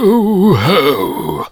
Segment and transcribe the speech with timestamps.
[0.00, 1.42] Ho, ho.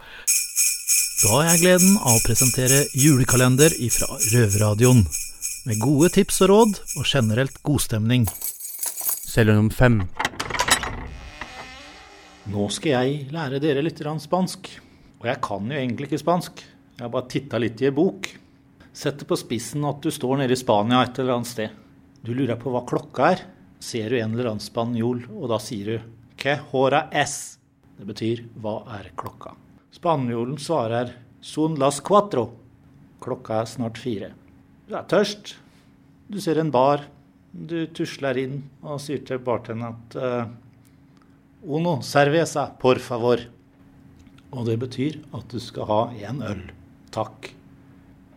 [1.21, 5.03] Da har jeg gleden av å presentere julekalender ifra Røverradioen.
[5.69, 8.25] Med gode tips og råd, og generelt godstemning.
[9.29, 9.99] Selger fem.
[12.49, 14.73] Nå skal jeg lære dere litt spansk.
[15.21, 16.65] Og jeg kan jo egentlig ikke spansk.
[16.97, 18.33] Jeg har bare titta litt i en bok.
[18.97, 21.77] Sett det på spissen at du står nede i Spania et eller annet sted.
[22.25, 23.45] Du lurer på hva klokka er.
[23.79, 27.58] Ser du en eller annen spanjol, og da sier du Que hora es?
[27.99, 29.57] Det betyr hva er klokka?
[29.91, 32.53] Spanjolen svarer son las cuatro.
[33.21, 34.33] Klokka er snart fire.
[34.87, 35.57] Du er tørst.
[36.31, 37.09] Du ser en bar.
[37.51, 40.51] Du tusler inn og sier til bartenderen at uh,
[41.67, 43.41] Uno cerveza, por favor.
[44.55, 46.63] Og det betyr at du skal ha én øl.
[47.11, 47.51] Takk.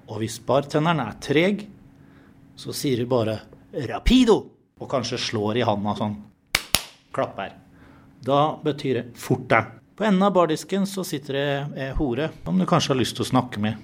[0.09, 1.67] Og hvis bartenderen er treg,
[2.57, 3.37] så sier du bare
[3.87, 4.41] rapido,
[4.81, 6.17] og kanskje slår i handa sånn.
[7.13, 7.53] Klapper.
[8.21, 9.77] Da betyr det fort deg.
[9.97, 11.47] På enden av bardisken så sitter det
[11.81, 13.79] ei hore som du kanskje har lyst til å snakke med.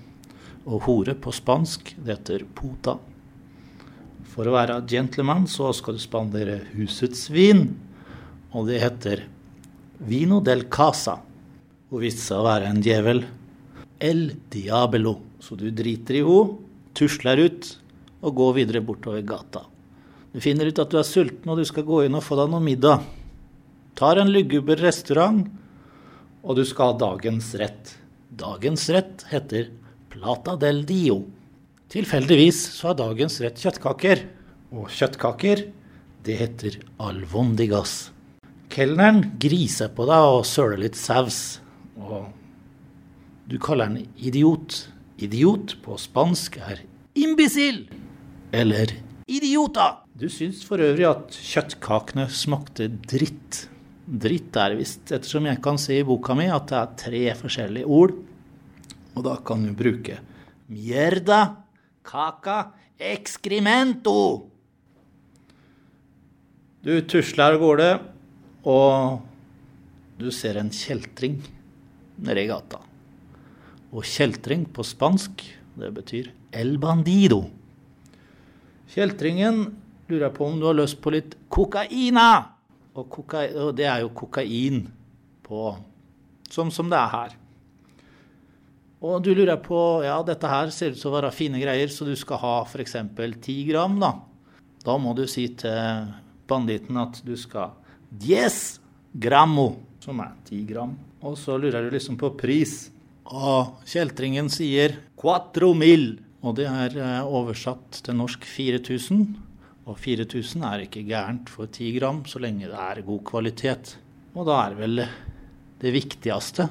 [0.70, 2.98] Og hore på spansk, det heter puta.
[4.30, 7.66] For å være gentleman så skal du spandere husets vin,
[8.54, 9.26] og det heter
[10.06, 11.18] vino del casa.
[11.90, 13.24] Hun viste seg å være en djevel.
[13.98, 15.18] El diabelo.
[15.42, 16.58] Så du driter i henne,
[16.98, 17.74] tusler ut
[18.26, 19.64] og går videre bortover gata.
[20.34, 22.50] Du finner ut at du er sulten og du skal gå inn og få deg
[22.52, 23.06] noe middag
[23.98, 25.48] tar en luguber restaurant,
[26.46, 27.96] og du skal ha dagens rett.
[28.38, 29.72] Dagens rett heter
[30.14, 31.24] Plata del Dio.
[31.92, 34.22] Tilfeldigvis så er dagens rett kjøttkaker.
[34.76, 35.64] Og kjøttkaker,
[36.28, 38.12] det heter alvondigas.
[38.74, 41.62] Kelneren griser på deg og søler litt saus.
[41.98, 42.28] Og
[43.48, 44.84] du kaller den idiot.
[45.18, 46.84] Idiot på spansk er
[47.18, 47.88] imbecil.
[48.54, 48.92] Eller
[49.26, 50.04] idiota.
[50.14, 53.66] Du syns for øvrig at kjøttkakene smakte dritt.
[54.08, 57.90] Dritt er visst, ettersom jeg kan se i boka mi at det er tre forskjellige
[57.92, 58.14] ord.
[59.18, 60.22] Og da kan du bruke
[60.72, 61.42] mierda,
[62.08, 64.48] kaka, excremento.
[66.88, 67.92] Du tusler av gårde,
[68.64, 69.20] og
[70.22, 71.42] du ser en kjeltring
[72.24, 72.80] nede i gata.
[73.92, 75.44] Og kjeltring på spansk,
[75.78, 77.44] det betyr el bandido.
[78.94, 79.66] Kjeltringen
[80.08, 82.57] lurer på om du har lyst på litt kokaina.
[82.98, 84.88] Og, kokain, og det er jo kokain
[85.46, 85.68] på
[86.50, 87.36] som, som det er her.
[89.06, 92.08] Og du lurer på Ja, dette her ser ut til å være fine greier, så
[92.08, 92.96] du skal ha f.eks.
[93.14, 94.16] 10 gram, da.
[94.82, 96.08] Da må du si til
[96.48, 97.76] banditten at du skal
[98.08, 98.80] Diez
[99.12, 100.94] grammo, som er 10 gram.
[101.22, 102.88] Og så lurer du liksom på pris.
[103.28, 106.14] Og kjeltringen sier quattro mil.
[106.46, 109.26] Og det er eh, oversatt til norsk 4000.
[109.88, 113.94] Og 4000 er ikke gærent for 10 gram, så lenge det er god kvalitet.
[114.36, 115.00] Og da er vel
[115.80, 116.68] det viktigste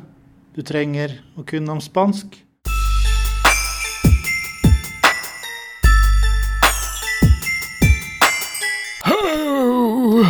[0.52, 2.36] du trenger å kunne om spansk.
[9.08, 9.16] Ho,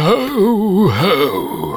[0.04, 1.75] ho, ho.